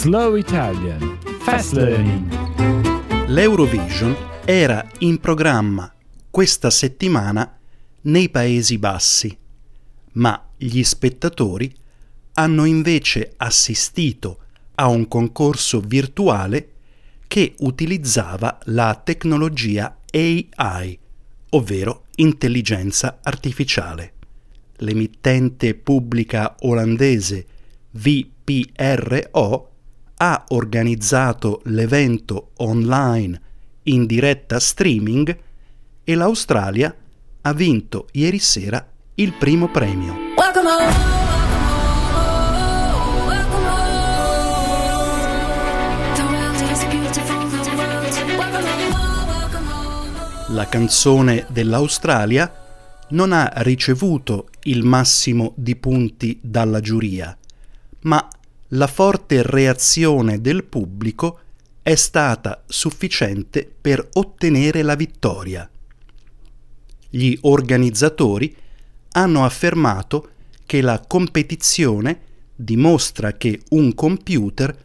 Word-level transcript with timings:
Slow 0.00 0.36
Italian 0.36 1.18
Fast 1.40 1.74
Learning. 1.74 3.28
L'Eurovision 3.28 4.16
era 4.46 4.82
in 5.00 5.20
programma 5.20 5.92
questa 6.30 6.70
settimana 6.70 7.58
nei 8.04 8.30
Paesi 8.30 8.78
Bassi, 8.78 9.36
ma 10.12 10.42
gli 10.56 10.82
spettatori 10.84 11.70
hanno 12.32 12.64
invece 12.64 13.34
assistito 13.36 14.38
a 14.76 14.86
un 14.88 15.06
concorso 15.06 15.80
virtuale 15.80 16.70
che 17.28 17.54
utilizzava 17.58 18.58
la 18.68 18.98
tecnologia 19.04 19.98
AI, 20.10 20.98
ovvero 21.50 22.04
intelligenza 22.14 23.18
artificiale. 23.22 24.14
L'emittente 24.76 25.74
pubblica 25.74 26.56
olandese 26.60 27.44
VPRO 27.90 29.69
ha 30.22 30.44
organizzato 30.48 31.62
l'evento 31.64 32.50
online 32.58 33.40
in 33.84 34.04
diretta 34.04 34.60
streaming 34.60 35.38
e 36.04 36.14
l'Australia 36.14 36.94
ha 37.40 37.52
vinto 37.54 38.06
ieri 38.12 38.38
sera 38.38 38.86
il 39.14 39.32
primo 39.32 39.70
premio. 39.70 40.14
La 50.48 50.68
canzone 50.68 51.46
dell'Australia 51.48 52.52
non 53.10 53.32
ha 53.32 53.50
ricevuto 53.56 54.48
il 54.64 54.84
massimo 54.84 55.54
di 55.56 55.76
punti 55.76 56.38
dalla 56.42 56.80
giuria, 56.80 57.34
ma 58.02 58.28
la 58.74 58.86
forte 58.86 59.42
reazione 59.42 60.40
del 60.40 60.64
pubblico 60.64 61.40
è 61.82 61.94
stata 61.94 62.62
sufficiente 62.66 63.68
per 63.80 64.08
ottenere 64.12 64.82
la 64.82 64.94
vittoria. 64.94 65.68
Gli 67.08 67.36
organizzatori 67.40 68.54
hanno 69.12 69.44
affermato 69.44 70.30
che 70.66 70.80
la 70.82 71.02
competizione 71.04 72.20
dimostra 72.54 73.32
che 73.32 73.62
un 73.70 73.92
computer 73.94 74.76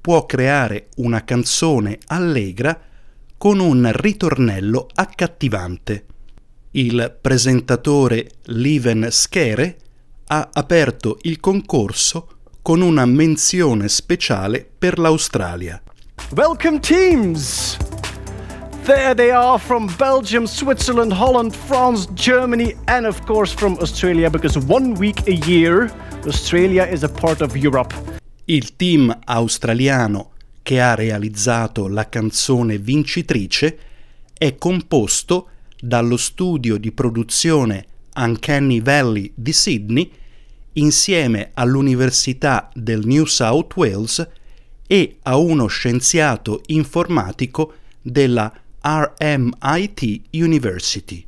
può 0.00 0.24
creare 0.24 0.88
una 0.96 1.24
canzone 1.24 1.98
allegra 2.06 2.80
con 3.36 3.58
un 3.58 3.90
ritornello 3.92 4.86
accattivante. 4.94 6.06
Il 6.70 7.18
presentatore 7.20 8.30
Liven 8.44 9.08
Schere 9.10 9.76
ha 10.28 10.48
aperto 10.50 11.18
il 11.22 11.40
concorso 11.40 12.28
con 12.64 12.80
una 12.80 13.04
menzione 13.04 13.88
speciale 13.88 14.66
per 14.78 14.98
l'Australia. 14.98 15.82
Welcome 16.34 16.80
teams! 16.80 17.76
There 18.84 19.14
they 19.14 19.30
are 19.30 19.58
from 19.58 19.94
Belgium, 19.98 20.46
Switzerland, 20.46 21.12
Holland, 21.12 21.54
France, 21.54 22.08
Germany, 22.14 22.74
and 22.86 23.04
of 23.04 23.22
course 23.26 23.54
from 23.54 23.76
Australia, 23.80 24.30
because 24.30 24.58
one 24.66 24.94
week 24.94 25.28
a 25.28 25.32
year 25.46 25.92
Australia 26.24 26.86
is 26.86 27.02
a 27.02 27.08
part 27.10 27.42
of 27.42 27.54
Europe. 27.54 27.94
Il 28.46 28.76
team 28.76 29.14
australiano 29.26 30.30
che 30.62 30.80
ha 30.80 30.94
realizzato 30.94 31.86
la 31.86 32.08
canzone 32.08 32.78
vincitrice 32.78 33.78
è 34.32 34.56
composto 34.56 35.48
dallo 35.78 36.16
studio 36.16 36.78
di 36.78 36.92
produzione 36.92 37.84
Uncanny 38.14 38.80
Valley 38.80 39.30
di 39.34 39.52
Sydney 39.52 40.10
insieme 40.74 41.50
all'Università 41.54 42.70
del 42.74 43.06
New 43.06 43.24
South 43.24 43.74
Wales 43.76 44.28
e 44.86 45.16
a 45.22 45.36
uno 45.36 45.66
scienziato 45.66 46.60
informatico 46.66 47.74
della 48.00 48.52
RMIT 48.80 50.20
University. 50.32 51.26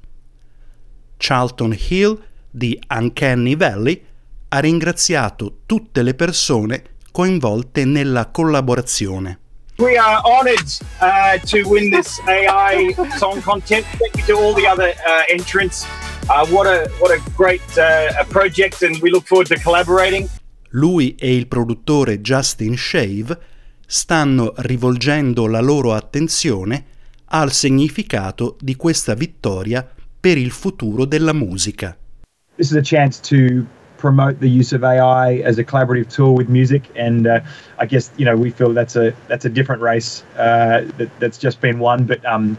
Charlton 1.17 1.77
Hill 1.89 2.23
di 2.51 2.79
Uncanny 2.89 3.57
Valley 3.57 4.03
ha 4.49 4.59
ringraziato 4.59 5.59
tutte 5.67 6.03
le 6.03 6.15
persone 6.15 6.83
coinvolte 7.11 7.85
nella 7.85 8.27
collaborazione. 8.27 9.39
We 9.79 9.99
are 9.99 10.21
honored 10.25 10.67
uh, 11.01 11.39
to 11.47 11.69
win 11.69 11.91
this 11.91 12.19
AI 12.27 12.95
song 13.19 13.43
contest. 13.43 13.87
Thank 13.99 14.17
you 14.17 14.35
to 14.35 14.43
all 14.43 14.55
the 14.55 14.67
other 14.67 14.95
uh, 15.07 15.23
entrants. 15.29 15.87
Uh, 16.29 16.45
what 16.49 16.67
a 16.67 16.91
what 16.99 17.13
a 17.13 17.23
great 17.37 17.63
uh, 17.79 18.25
project, 18.31 18.83
and 18.83 19.01
we 19.01 19.11
look 19.11 19.25
forward 19.29 19.47
to 19.47 19.57
collaborating. 19.61 20.29
Lui 20.71 21.15
e 21.17 21.33
il 21.33 21.47
produttore 21.47 22.21
Justin 22.21 22.77
Shave 22.77 23.39
stanno 23.87 24.53
rivolgendo 24.57 25.47
la 25.47 25.61
loro 25.61 25.95
attenzione 25.95 26.85
al 27.27 27.53
significato 27.53 28.57
di 28.61 28.75
questa 28.75 29.15
vittoria 29.15 29.89
per 30.19 30.37
il 30.37 30.51
futuro 30.51 31.05
della 31.05 31.33
musica. 31.33 31.97
This 32.57 32.73
is 32.73 32.77
a 32.77 32.83
chance 32.83 33.21
to 33.21 33.65
promote 33.97 34.41
the 34.41 34.49
use 34.49 34.75
of 34.75 34.83
AI 34.83 35.43
as 35.45 35.59
a 35.59 35.65
collaborative 35.65 36.09
tool 36.09 36.35
with 36.35 36.49
music, 36.49 36.91
and 36.97 37.29
uh, 37.29 37.41
I 37.79 37.87
guess 37.87 38.11
you 38.17 38.25
know 38.25 38.37
we 38.37 38.51
feel 38.51 38.73
that's 38.73 38.97
a 38.97 39.13
that's 39.29 39.45
a 39.45 39.51
different 39.51 39.81
race 39.81 40.25
uh, 40.37 40.83
that, 40.97 41.09
that's 41.21 41.39
just 41.39 41.61
been 41.61 41.79
won, 41.79 42.05
but 42.05 42.19
um, 42.25 42.59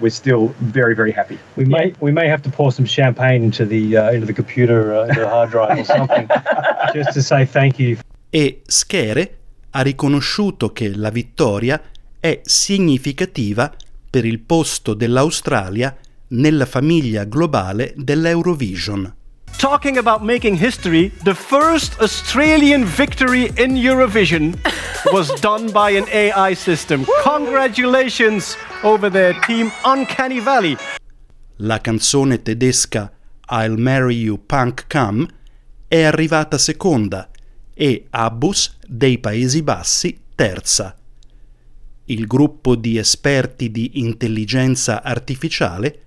we're 0.00 0.10
still 0.10 0.54
very 0.58 0.94
very 0.94 1.12
happy. 1.12 1.38
We 1.56 1.64
yeah. 1.64 1.78
may 1.78 1.94
we 2.00 2.12
may 2.12 2.28
have 2.28 2.42
to 2.42 2.50
pour 2.50 2.72
some 2.72 2.86
champagne 2.86 3.42
into 3.42 3.66
the 3.66 3.96
uh, 3.96 4.12
into 4.12 4.26
the 4.26 4.34
computer 4.34 4.94
uh, 4.94 5.08
into 5.08 5.20
the 5.20 5.28
hard 5.28 5.50
drive 5.50 5.78
or 5.78 5.84
something 5.84 6.28
just 6.94 7.12
to 7.12 7.22
say 7.22 7.46
thank 7.46 7.78
you. 7.78 7.98
E 8.30 8.62
Schere 8.66 9.36
ha 9.70 9.82
riconosciuto 9.82 10.72
che 10.72 10.94
la 10.94 11.10
vittoria 11.10 11.80
è 12.20 12.40
significativa 12.42 13.72
per 14.10 14.24
il 14.24 14.40
posto 14.40 14.94
dell'Australia 14.94 15.96
nella 16.28 16.66
famiglia 16.66 17.24
globale 17.24 17.92
dell'Eurovision. 17.96 19.14
Talking 19.56 19.96
about 19.96 20.22
making 20.22 20.56
history, 20.56 21.10
the 21.24 21.34
first 21.34 22.00
Australian 22.00 22.84
victory 22.84 23.50
in 23.56 23.74
Eurovision 23.74 24.56
was 25.12 25.32
done 25.40 25.70
by 25.72 25.96
an 25.96 26.06
AI 26.12 26.54
system. 26.54 27.04
Congratulations 27.24 28.56
over 28.82 29.10
there, 29.10 29.38
team 29.46 29.70
Uncanny 29.84 30.40
Valley. 30.40 30.76
La 31.56 31.80
canzone 31.80 32.42
tedesca 32.42 33.12
I'll 33.50 33.78
Marry 33.78 34.20
You 34.20 34.44
Punk 34.44 34.86
Come 34.88 35.26
è 35.88 36.02
arrivata 36.02 36.58
seconda 36.58 37.30
e 37.74 38.06
Abus 38.10 38.76
dei 38.86 39.18
Paesi 39.18 39.62
Bassi 39.62 40.18
terza. 40.34 40.96
Il 42.04 42.26
gruppo 42.26 42.76
di 42.76 42.98
esperti 42.98 43.70
di 43.70 44.00
intelligenza 44.00 45.02
artificiale 45.02 46.02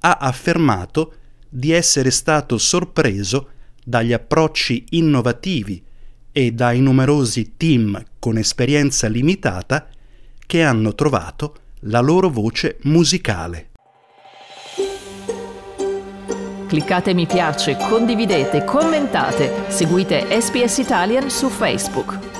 ha 0.00 0.18
affermato 0.20 1.14
di 1.48 1.72
essere 1.72 2.10
stato 2.10 2.58
sorpreso 2.58 3.50
dagli 3.82 4.12
approcci 4.12 4.84
innovativi 4.90 5.82
e 6.32 6.52
dai 6.52 6.80
numerosi 6.80 7.54
team 7.56 8.00
con 8.18 8.38
esperienza 8.38 9.08
limitata 9.08 9.88
che 10.46 10.62
hanno 10.62 10.94
trovato 10.94 11.56
la 11.84 12.00
loro 12.00 12.28
voce 12.28 12.78
musicale. 12.82 13.68
Cliccate 16.66 17.14
mi 17.14 17.26
piace, 17.26 17.76
condividete, 17.76 18.64
commentate, 18.64 19.64
seguite 19.68 20.40
SPS 20.40 20.78
Italian 20.78 21.30
su 21.30 21.48
Facebook. 21.48 22.39